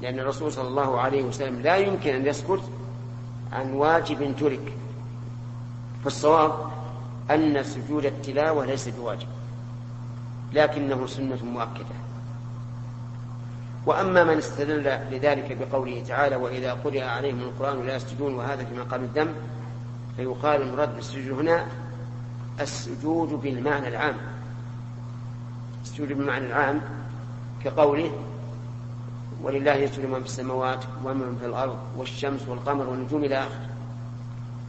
[0.02, 2.62] لأن الرسول صلى الله عليه وسلم لا يمكن أن يسكت
[3.54, 4.74] عن واجب ترك.
[6.04, 6.77] فالصواب
[7.32, 9.28] أن سجود التلاوة ليس بواجب
[10.54, 11.98] لكنه سنة مؤكدة.
[13.86, 19.04] وأما من استدل لذلك بقوله تعالى وإذا قرئ عليهم القرآن لا يسجدون وهذا في مقام
[19.04, 19.36] الذنب
[20.18, 21.68] فيقال المراد بالسجود هنا
[22.62, 24.16] السجود بالمعنى العام.
[25.84, 26.82] السجود بالمعنى العام
[27.64, 28.12] كقوله
[29.44, 33.70] ولله يسجد من في السماوات ومن في الأرض والشمس والقمر والنجوم إلى آخره.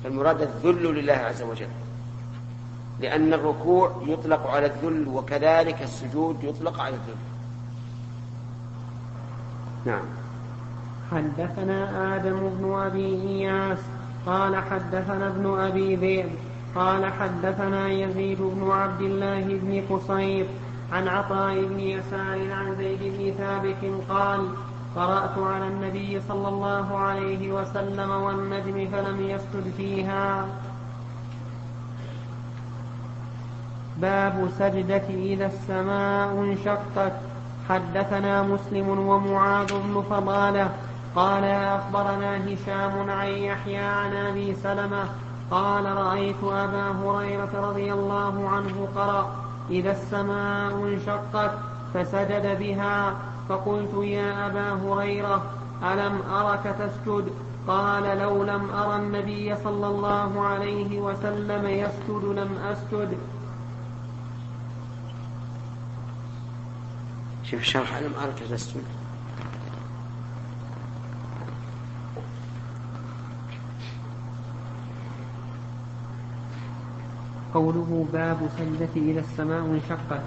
[0.05, 1.69] فالمراد الذل لله عز وجل.
[3.01, 7.17] لأن الركوع يطلق على الذل وكذلك السجود يطلق على الذل.
[9.87, 10.05] نعم.
[11.13, 13.79] حدثنا آدم بن أبي إياس
[14.27, 16.31] قال حدثنا ابن أبي ذئب
[16.75, 20.47] قال حدثنا يزيد بن عبد الله بن قصير
[20.93, 24.49] عن عطاء بن يسار عن زيد بن ثابت قال
[24.97, 30.47] قرأت على النبي صلى الله عليه وسلم والنجم فلم يسجد فيها.
[34.01, 37.13] باب سجدة إذا السماء انشقت.
[37.69, 40.71] حدثنا مسلم ومعاذ بن فضالة.
[41.17, 45.05] قال أخبرنا هشام عن يحيى عن أبي سلمة.
[45.51, 49.31] قال رأيت أبا هريرة رضي الله عنه قرأ
[49.71, 51.51] إذا السماء انشقت
[51.95, 53.15] فسجد بها.
[53.49, 55.43] فقلت يا أبا هريرة
[55.93, 57.33] ألم أرك تسجد؟
[57.69, 63.19] قال لو لم أرى النبي صلى الله عليه وسلم يسجد لم أسجد.
[67.51, 68.83] شوف شرح ألم أرك تسجد
[77.55, 80.23] قوله باب سجدة إذا السماء انشقت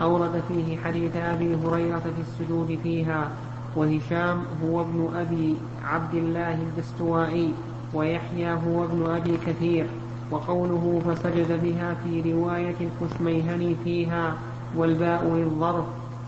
[0.00, 3.30] أورد فيه حديث أبي هريرة في السجود فيها
[3.76, 7.54] وهشام هو ابن أبي عبد الله الدستوائي
[7.94, 9.86] ويحيى هو ابن أبي كثير
[10.30, 14.36] وقوله فسجد بها في رواية الكشميهني فيها
[14.76, 15.84] والباء للظرف.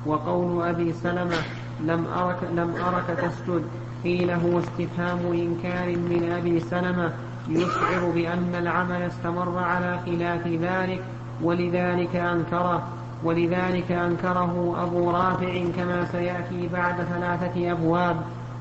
[0.07, 1.37] وقول أبي سلمة
[1.85, 3.63] لم أرك, لم أرك تسجد.
[4.05, 7.13] قيل هو استفهام إنكار من أبي سلمة.
[7.49, 11.03] يشعر بأن العمل استمر على خلاف ذلك
[11.43, 12.83] ولذلك أنكره.
[13.25, 18.17] ولذلك أنكره أبو رافع كما سيأتي بعد ثلاثة أبواب.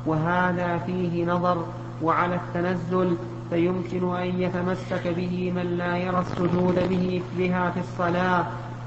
[0.05, 1.65] وهذا فيه نظر
[2.01, 3.15] وعلى التنزل
[3.49, 8.45] فيمكن أن يتمسك به من لا يرى السجود به بها في الصلاة.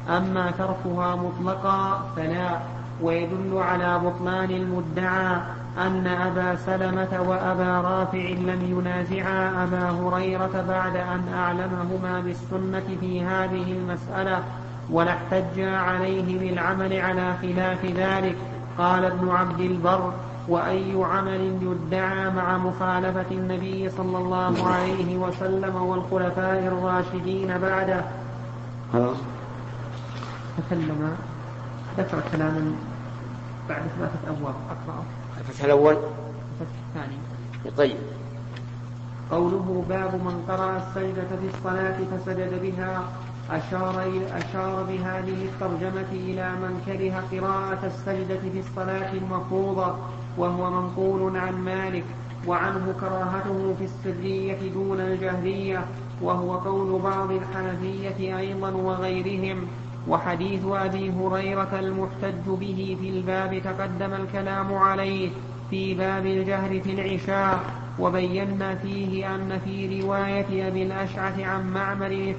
[0.09, 2.59] أما تركها مطلقا فلا
[3.03, 5.37] ويدل على بطلان المدعى
[5.79, 13.73] أن أبا سلمة وأبا رافع لم ينازعا أبا هريرة بعد أن أعلمهما بالسنة في هذه
[13.73, 14.43] المسألة
[14.91, 18.37] ولا احتجا عليه بالعمل على خلاف ذلك.
[18.79, 20.13] قال ابن عبد البر
[20.49, 28.05] وأي عمل يدعى مع مخالفة النبي صلى الله عليه وسلم والخلفاء الراشدين بعده؟
[30.59, 31.17] تكلم
[31.99, 32.73] ذكر كلاما
[33.69, 34.55] بعد ثلاثة أبواب.
[34.71, 35.03] أقرأه
[35.39, 35.93] الفتح الأول.
[35.93, 37.17] الفتح الثاني.
[37.77, 37.97] طيب.
[39.31, 43.03] قوله باب من قرأ السجدة في الصلاة فسجد بها
[43.51, 49.95] أشار, أشار بهذه الترجمة إلى من كره قراءة السجدة في الصلاة المفروضة
[50.39, 52.05] وهو منقول عن مالك
[52.47, 55.85] وعنه كراهته في السرية دون الجهرية
[56.23, 59.67] وهو قول بعض الحنفية أيضا وغيرهم.
[60.09, 65.31] وحديث أبي هريرة المحتج به في الباب تقدم الكلام عليه
[65.71, 67.61] في باب الجهر في العشاء
[67.99, 72.35] وبينا فيه أن في رواية أبي الأشعث عن معمر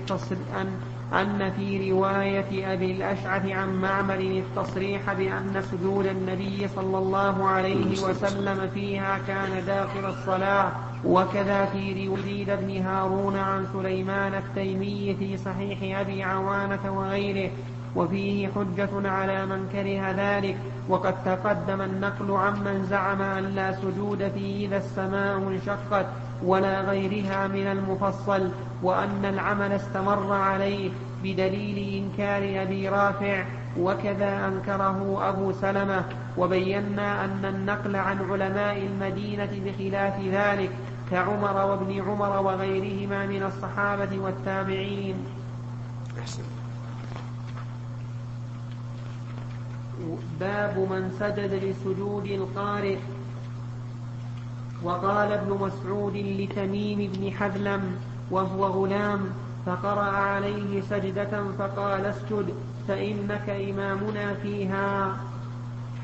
[0.62, 0.68] أن
[1.14, 8.70] أن في رواية أبي الأشعث عن معمر التصريح بأن سجود النبي صلى الله عليه وسلم
[8.74, 10.72] فيها كان داخل الصلاة.
[11.06, 17.52] وكذا في رواية ابن هارون عن سليمان التيمي في صحيح أبي عوانة وغيره
[17.96, 20.58] وفيه حجة على من كره ذلك
[20.90, 26.06] وقد تقدم النقل عمن زعم أن لا سجود فيه إذا السماء انشقت
[26.44, 28.50] ولا غيرها من المفصل
[28.84, 30.90] وأن العمل استمر عليه
[31.24, 33.46] بدليل إنكار أبي رافع
[33.80, 36.04] وكذا أنكره أبو سلمة
[36.38, 40.72] وبينا أن النقل عن علماء المدينة بخلاف ذلك.
[41.12, 45.16] كعمر وابن عمر وغيرهما من الصحابة والتابعين.
[46.20, 46.44] أحسن.
[50.40, 52.98] باب من سجد لسجود القارئ.
[54.84, 57.96] وقال ابن مسعود لتميم بن حذلم
[58.32, 59.30] وهو غلام
[59.66, 62.54] فقرأ عليه سجدة فقال اسجد
[62.88, 65.18] فإنك إمامنا فيها.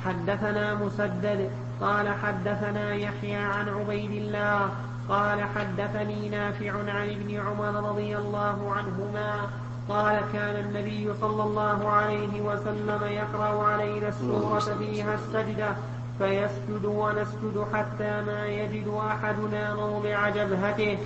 [0.05, 1.49] حدثنا مسدد
[1.81, 4.69] قال حدثنا يحيى عن عبيد الله
[5.09, 9.49] قال حدثني نافع عن ابن عمر رضي الله عنهما
[9.89, 15.75] قال كان النبي صلى الله عليه وسلم يقرأ علينا السورة فيها السجدة
[16.17, 20.97] فيسجد ونسجد حتى ما يجد أحدنا موضع جبهته.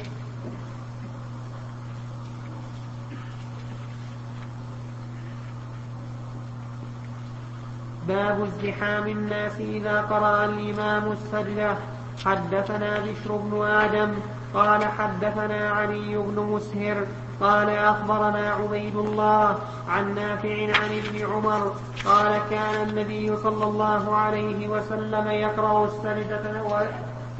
[8.07, 11.77] باب ازدحام الناس إذا قرأ الإمام السجدة.
[12.25, 14.11] حدثنا بشر بن آدم
[14.53, 17.05] قال حدثنا علي بن مسهر
[17.41, 19.57] قال أخبرنا عبيد الله
[19.89, 21.73] عن نافع عن ابن عمر
[22.05, 26.41] قال كان النبي صلى الله عليه وسلم يقرأ السجدة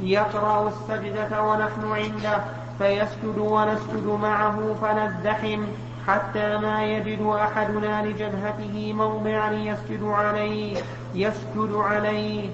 [0.00, 2.40] يقرأ السجدة ونحن عنده
[2.78, 5.64] فيسجد ونسجد معه فنزدحم
[6.08, 10.76] حتى ما يجد أحدنا لجبهته موضعا يسجد عليه
[11.14, 12.50] يسجد عليه.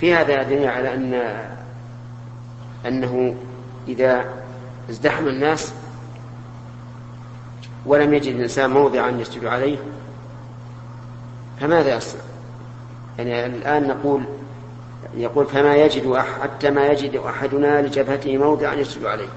[0.00, 1.34] في هذا دليل على أن
[2.86, 3.34] أنه
[3.88, 4.24] إذا
[4.90, 5.72] ازدحم الناس
[7.86, 9.78] ولم يجد الإنسان موضعا يسجد عليه
[11.60, 12.20] فماذا يصنع؟
[13.18, 14.24] يعني الآن نقول
[15.16, 19.28] يقول فما يجد حتى ما يجد أحدنا لجبهته موضعا يسجد عليه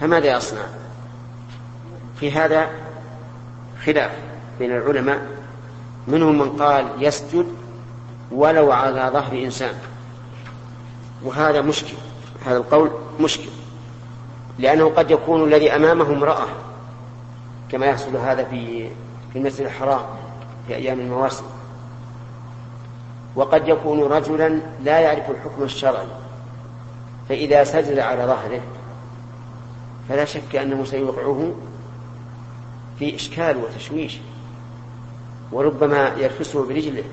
[0.00, 0.64] فماذا يصنع؟
[2.20, 2.70] في هذا
[3.84, 4.10] خلاف
[4.58, 5.26] بين العلماء
[6.08, 7.46] منهم من قال يسجد
[8.34, 9.74] ولو على ظهر إنسان.
[11.24, 11.94] وهذا مشكل
[12.46, 12.90] هذا القول
[13.20, 13.48] مشكل
[14.58, 16.46] لأنه قد يكون الذي أمامه امرأة
[17.70, 18.88] كما يحصل هذا في
[19.32, 20.04] في المسجد الحرام
[20.66, 21.44] في أيام المواسم.
[23.36, 26.06] وقد يكون رجلا لا يعرف الحكم الشرعي
[27.28, 28.60] فإذا سجد على ظهره
[30.08, 31.52] فلا شك أنه سيوقعه
[32.98, 34.18] في إشكال وتشويش
[35.52, 37.04] وربما يرفسه برجله.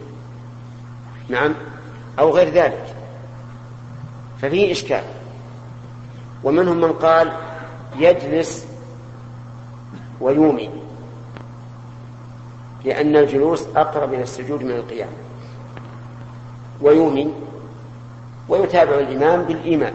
[1.29, 1.55] نعم؟
[2.19, 2.95] أو غير ذلك.
[4.41, 5.03] ففيه إشكال.
[6.43, 7.31] ومنهم من قال
[7.97, 8.67] يجلس
[10.21, 10.69] ويومي
[12.85, 15.09] لأن الجلوس أقرب إلى السجود من القيام.
[16.81, 17.33] ويومي
[18.49, 19.93] ويتابع الإمام بالإيمان.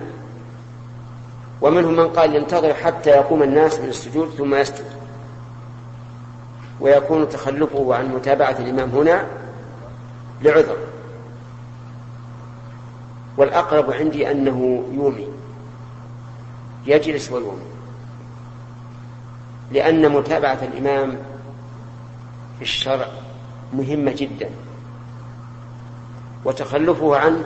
[1.61, 4.85] ومنهم من قال ينتظر حتى يقوم الناس من السجود ثم يسجد.
[6.81, 9.27] ويكون تخلفه عن متابعة الإمام هنا
[10.43, 10.77] لعذر.
[13.37, 15.29] والأقرب عندي أنه يومي
[16.87, 17.75] يجلس ويومي
[19.73, 21.17] لأن متابعة الإمام
[22.59, 23.07] في الشرع
[23.73, 24.51] مهمة جدا.
[26.45, 27.45] وتخلفه عن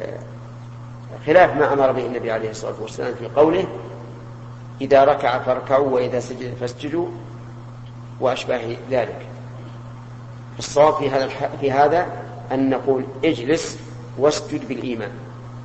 [0.00, 0.18] آه،
[1.26, 3.66] خلاف ما أمر به النبي عليه الصلاة والسلام في قوله
[4.80, 7.08] إذا ركع فاركعوا وإذا سجد فاسجدوا
[8.20, 9.26] وأشباه ذلك.
[10.58, 11.28] الصواب في هذا
[11.60, 12.21] في هذا
[12.52, 13.78] أن نقول اجلس
[14.18, 15.10] واسجد بالإيمان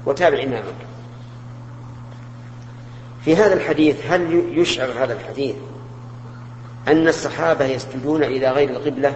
[0.05, 0.75] وتابع إمامك.
[3.25, 5.55] في هذا الحديث هل يشعر هذا الحديث
[6.88, 9.15] أن الصحابة يسجدون إلى غير القبلة؟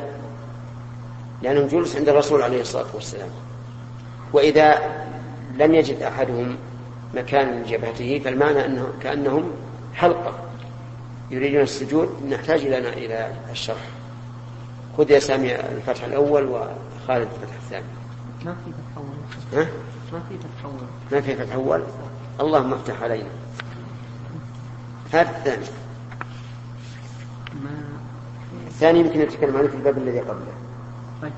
[1.42, 3.30] لأنهم جلوس عند الرسول عليه الصلاة والسلام.
[4.34, 4.80] وإذا
[5.58, 6.56] لم يجد أحدهم
[7.14, 9.52] مكان لجبهته فالمعنى أنه كأنهم
[9.96, 10.34] حلقة
[11.32, 13.88] يريدون السجود نحتاج لنا إلى الشرح.
[14.98, 16.48] خذ يا سامي الفتح الأول
[17.12, 17.86] وخالد الفتح الثاني.
[18.46, 19.66] ما في فتح أول؟
[20.14, 20.88] ما في فتح أول.
[21.12, 21.82] ما في فتح أول.
[22.40, 23.30] اللهم افتح علينا.
[25.14, 25.66] هذا الثاني.
[27.64, 27.70] ما
[28.68, 30.54] الثاني يمكن نتكلم عنه في الباب الذي قبله.
[31.22, 31.32] طيب.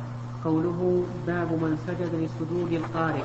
[0.45, 3.23] قوله باب من سجد لسجود القارئ.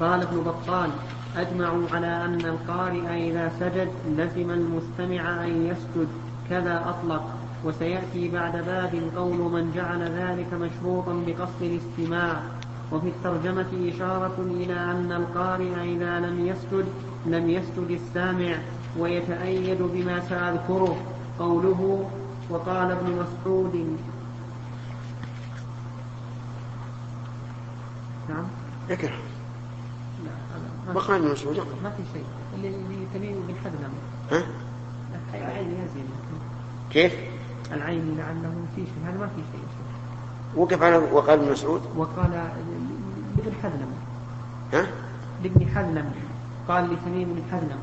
[0.00, 0.90] قال ابن بطال
[1.36, 6.08] أجمعوا على أن القارئ إذا سجد لزم المستمع أن يسجد
[6.50, 7.41] كذا أطلق.
[7.64, 12.42] وسيأتي بعد باب قول من جعل ذلك مشروطا بقصد الاستماع.
[12.92, 16.86] وفي الترجمة إشارة إلى أن القارئ إذا لم يسجد
[17.26, 18.56] لم يسجد السامع
[18.98, 20.96] ويتأيد بما سأذكره.
[21.38, 22.10] قوله
[22.50, 23.98] وقال ابن مسعود.
[28.28, 28.44] نعم.
[28.90, 29.10] اقرأ.
[30.24, 30.32] لا
[30.86, 31.56] هذا ما قال ابن مسعود.
[31.82, 32.24] ما في شيء.
[32.54, 33.92] اللي تميم بن حزم
[34.30, 34.42] ها؟
[36.90, 37.31] كيف؟
[37.74, 38.94] العين لعله في شيء.
[39.08, 39.62] هذا ما في شيء.
[40.56, 42.30] وقف على وقال ابن مسعود؟ وقال
[43.36, 43.86] لابن حزم.
[44.72, 44.86] ها؟
[45.42, 46.04] لابن حزم.
[46.68, 47.78] قال لتميم بن حزم.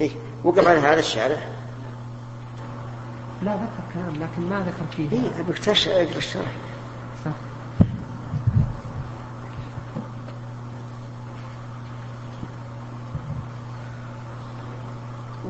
[0.00, 0.10] إيه؟
[0.44, 1.38] وقف على هذا الشارع
[3.42, 5.12] لا ذكر كلام لكن ما ذكر فيه.
[5.12, 6.52] اي ابيك تش- اقرا الشرح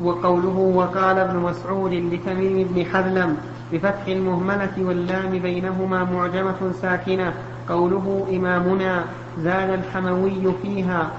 [0.03, 3.37] وقوله وقال ابن مسعود لتميم بن حذلم
[3.73, 7.33] بفتح المهملة واللام بينهما معجمة ساكنة
[7.69, 9.03] قوله إمامنا
[9.39, 11.11] زاد الحموي فيها.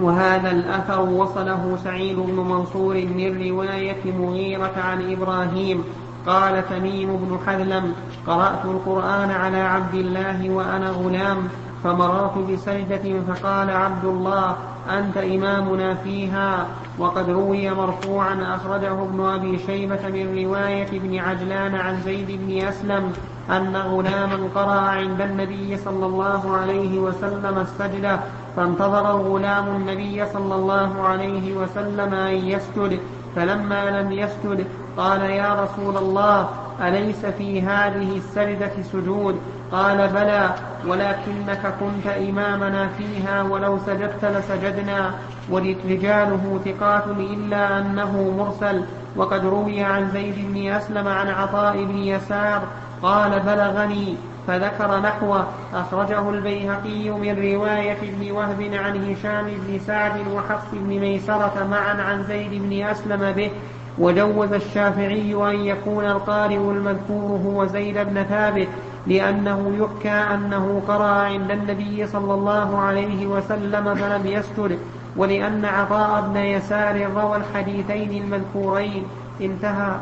[0.00, 5.84] وهذا الأثر وصله سعيد بن منصور من رواية مغيرة عن إبراهيم
[6.26, 7.94] قال تميم بن حذلم
[8.26, 11.48] قرأت القرآن على عبد الله وأنا غلام
[11.84, 14.56] فمررت بسجدة فقال عبد الله
[14.90, 16.66] أنت إمامنا فيها
[16.98, 23.12] وقد روي مرفوعا أخرجه ابن أبي شيبة من رواية ابن عجلان عن زيد بن أسلم
[23.50, 28.20] أن غلاما قرأ عند النبي صلى الله عليه وسلم السجدة
[28.56, 33.00] فانتظر الغلام النبي صلى الله عليه وسلم أن يسجد
[33.36, 34.66] فلما لم يسجد
[34.96, 36.48] قال يا رسول الله
[36.80, 39.40] أليس في هذه السجدة سجود؟
[39.72, 40.50] قال بلى
[40.86, 45.14] ولكنك كنت إمامنا فيها ولو سجدت لسجدنا
[45.50, 48.84] ورجاله ثقات إلا أنه مرسل.
[49.16, 52.62] وقد روي عن زيد بن أسلم عن عطاء بن يسار
[53.02, 54.16] قال بلغني
[54.46, 55.46] فذكر نحوه.
[55.74, 62.24] أخرجه البيهقي من رواية ابن وهب عن هشام بن سعد وحفص بن ميسرة معا عن
[62.24, 63.50] زيد بن أسلم به
[63.98, 68.68] وجوز الشافعي أن يكون القارئ المذكور هو زيد بن ثابت
[69.06, 74.78] لأنه يحكى أنه قرأ عند النبي صلى الله عليه وسلم فلم يسجد
[75.16, 79.04] ولأن عطاء بن يسار روى الحديثين المذكورين.
[79.40, 79.96] انتهى.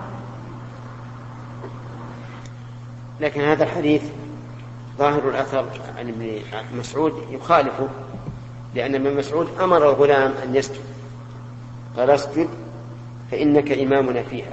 [3.21, 4.03] لكن هذا الحديث
[4.99, 5.65] ظاهر الأثر
[5.99, 6.39] عن ابن
[6.79, 7.89] مسعود يخالفه
[8.75, 10.85] لأن ابن مسعود أمر الغلام أن يسجد.
[11.97, 12.49] قال اسجد
[13.35, 14.53] فإنك إمامنا فيها.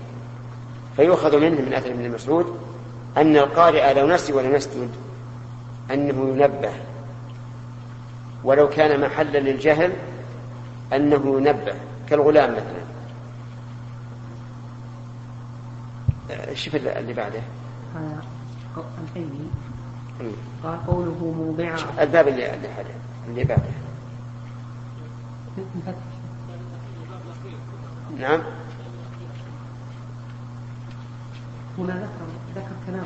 [0.95, 2.59] فيؤخذ منه من أثر ابن مسعود
[3.17, 4.89] أن القارئ لو نسي ولم يسجد
[5.91, 6.73] أنه ينبه.
[8.43, 9.93] ولو كان محلا للجهل
[10.93, 11.73] أنه ينبه
[12.09, 12.81] كالغلام مثلا.
[16.53, 17.41] شوف اللي بعده.
[19.03, 19.47] الحيني
[20.63, 21.77] قال قوله موضعا.
[22.03, 22.53] الباب اللي
[23.27, 23.63] اللي بعده.
[28.19, 28.41] نعم.
[31.77, 33.05] هنا ذكر ذكر كلام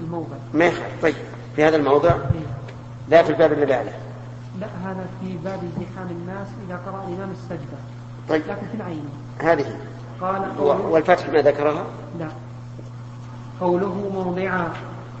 [0.00, 0.36] الموضع.
[0.54, 1.02] ما يخالف.
[1.02, 1.14] طيب.
[1.56, 2.14] في هذا الموضع.
[3.08, 3.92] لا في الباب اللي بعده.
[4.60, 7.78] لا هذا في باب ازدحام الناس إذا قرأ الإمام السجدة.
[8.28, 8.42] طيب.
[8.48, 9.04] لكن في العين.
[9.38, 9.76] هذه.
[10.20, 10.42] قال
[10.90, 11.84] والفتح ما ذكرها؟
[12.18, 12.28] لا.
[13.60, 14.68] قوله موضعا.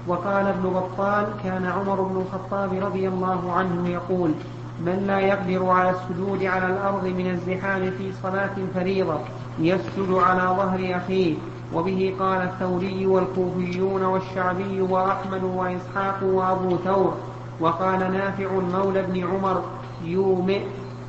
[0.06, 4.34] وقال ابن بطال كان عمر بن الخطاب رضي الله عنه يقول
[4.80, 9.18] من لا يقدر على السجود على الأرض من الزحام في صلاة فريضة
[9.58, 11.34] يسجد على ظهر أخيه.
[11.74, 17.14] وبه قال الثوري والكوفيون والشعبي وأحمد وإسحاق وأبو ثور
[17.60, 19.62] وقال نافع مولى بن عمر
[20.04, 20.60] يومئ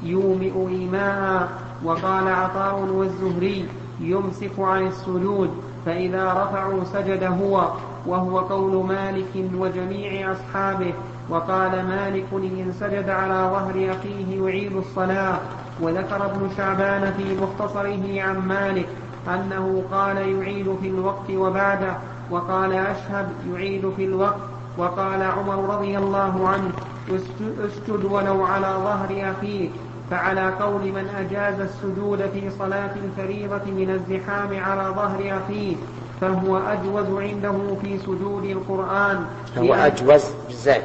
[0.03, 1.49] يومئ إيماء.
[1.83, 3.65] وقال عطاء والزهري
[3.99, 5.49] يمسك عن السجود
[5.85, 7.67] فإذا رفعوا سجد هو
[8.05, 10.93] وهو قول مالك وجميع أصحابه.
[11.29, 15.39] وقال مالك إن سجد على ظهر أخيه يعيد الصلاة.
[15.81, 18.89] وذكر ابن شعبان في مختصره عن مالك
[19.27, 21.93] أنه قال يعيد في الوقت وبعده
[22.31, 24.39] وقال أشهب يعيد في الوقت
[24.77, 26.71] وقال عمر رضي الله عنه
[27.09, 29.71] أسجد- ولو على ظهر أخيك
[30.11, 35.75] فعلى قول من أجاز السجود في صلاة الفريضة من الزحام على ظهر أخيه
[36.21, 39.25] فهو أجوز عنده في سجود القرآن.
[39.57, 40.81] هو أجوز بالزاي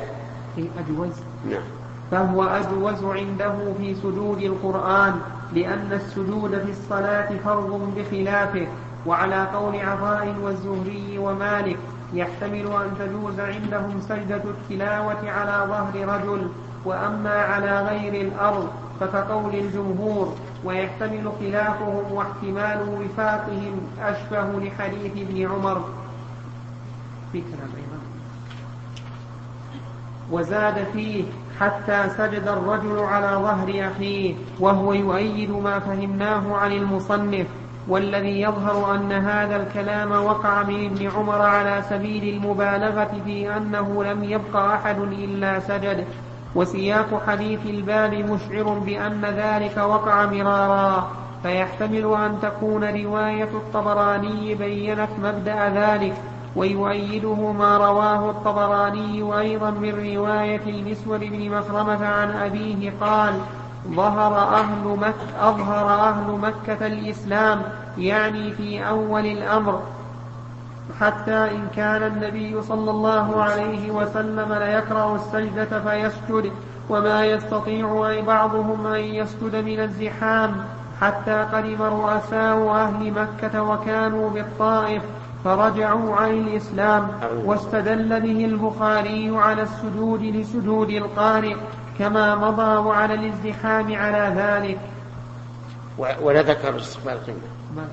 [0.58, 1.08] إيه، أجوز؟
[1.50, 1.62] نعم.
[2.10, 5.14] فهو أجوز عنده في سجود القرآن.
[5.54, 8.66] لأن السجود في الصلاة فرض بخلافه
[9.06, 11.78] وعلى قول عطاء والزهري ومالك
[12.14, 16.48] يحتمل أن تجوز عندهم سجدة التلاوة على ظهر رجل
[16.84, 18.68] وأما على غير الأرض
[19.00, 20.34] فكقول الجمهور
[20.64, 25.84] ويحتمل خلافهم واحتمال وفاقهم أشبه لحديث ابن عمر.
[27.32, 27.98] كلام أيضا.
[30.30, 31.24] وزاد فيه
[31.60, 37.46] حتى سجد الرجل على ظهر أخيه وهو يؤيد ما فهمناه عن المصنف
[37.88, 44.24] والذي يظهر أن هذا الكلام وقع من ابن عمر على سبيل المبالغة في أنه لم
[44.24, 46.04] يبق أحد إلا سجد.
[46.54, 51.10] وسياق حديث الباب مشعر بأن ذلك وقع مرارا.
[51.42, 56.14] فيحتمل أن تكون رواية الطبراني بينت مبدأ ذلك.
[56.56, 63.34] ويؤيده ما رواه الطبراني أيضا من رواية المسور بن مخرمة عن أبيه قال
[63.88, 67.62] ظهر أهل مكة أظهر أهل مكة الإسلام
[67.98, 69.82] يعني في أول الأمر
[71.00, 76.52] حتى إن كان النبي صلى الله عليه وسلم ليكره السجدة فيسجد
[76.88, 80.56] وما يستطيع أي بعضهم أن يسجد من الزحام
[81.00, 85.02] حتى قدم رؤساء أهل مكة وكانوا بالطائف
[85.46, 87.08] فرجعوا عن الإسلام
[87.44, 91.56] واستدل به البخاري على السجود لسجود القارئ
[91.98, 94.78] كما مضى وعلى الازدحام على ذلك.
[96.22, 97.88] ولا ذكر استقبال القبلة.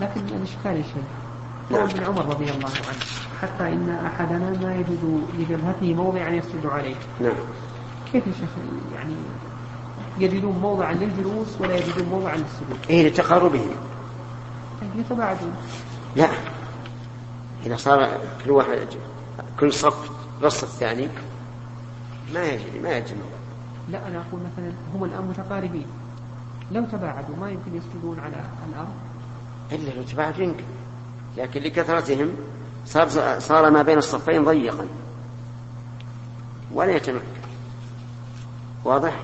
[0.00, 1.04] لكن الإشكال شيء.
[1.70, 3.04] قول ابن عمر رضي الله عنه.
[3.42, 6.94] حتى إن أحدنا ما يجد لجبهته موضعا يسجد عليه.
[7.20, 7.32] نعم.
[8.12, 8.50] كيف يا شيخ؟
[8.94, 9.14] يعني
[10.18, 13.70] يجدون موضعا للجلوس ولا يجدون موضعا للسجود؟ إيه لتقاربهم
[16.16, 16.28] لا.
[17.66, 18.08] إذا صار
[18.44, 18.86] كل واحد
[19.60, 20.10] كل صف
[20.42, 21.08] نص الثاني
[22.34, 23.18] ما يجري ما يجري.
[23.88, 25.86] لا أنا أقول مثلا هم الآن متقاربين.
[26.72, 28.94] لو تباعدوا ما يمكن يسجدون على الأرض؟
[29.72, 30.64] إلا لو تباعدوا يمكن
[31.36, 32.32] لكن لكثرتهم
[32.86, 33.08] صار
[33.40, 34.86] صار ما بين الصفين ضيقا.
[36.72, 37.24] ولا يتمكن.
[38.84, 39.16] واضح؟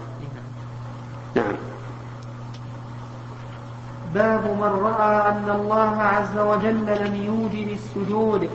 [1.34, 1.54] نعم.
[4.14, 8.50] باب من رأى أن الله عز وجل لم يوجب السجود.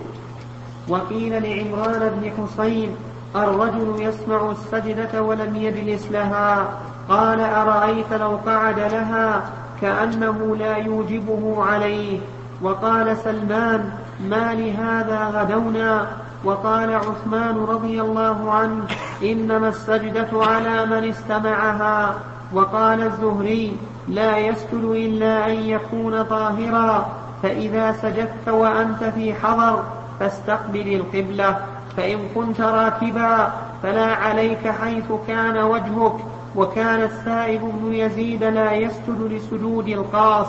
[0.88, 2.96] وقيل لعمران بن حسين
[3.36, 6.68] الرجل يسمع السجدة ولم يجلس لها.
[7.10, 9.50] قال أرأيت لو قعد لها
[9.82, 12.20] كأنه لا يوجبه عليه.
[12.62, 13.90] وقال سلمان
[14.30, 16.08] ما لهذا غدونا؟
[16.44, 18.84] وقال عثمان رضي الله عنه
[19.24, 22.16] إنما السجدة على من استمعها.
[22.54, 23.78] وقال الزهري
[24.10, 27.16] لا يسجد إلا أن يكون طاهرا.
[27.44, 29.84] فإذا سجدت وأنت في حضر
[30.20, 31.66] فاستقبل القبلة.
[31.98, 33.54] فإن كنت راكبا
[33.84, 36.16] فلا عليك حيث كان وجهك.
[36.56, 40.48] وكان السائب بن يزيد لا يسجد لسجود القاص.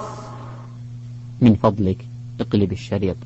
[1.41, 2.07] من فضلك
[2.41, 3.17] اقلب الشريط.